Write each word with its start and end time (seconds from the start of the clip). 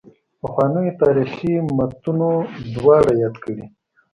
پخوانیو 0.39 0.97
تاریخي 1.01 1.53
متونو 1.77 2.31
دواړه 2.75 3.11
یاد 3.21 3.35
کړي. 3.43 3.65